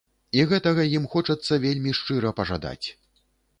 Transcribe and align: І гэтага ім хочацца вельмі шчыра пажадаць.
І 0.37 0.45
гэтага 0.51 0.85
ім 0.99 1.05
хочацца 1.11 1.61
вельмі 1.67 1.95
шчыра 2.01 2.35
пажадаць. 2.43 2.87